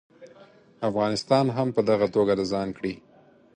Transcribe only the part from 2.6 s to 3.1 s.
کړي.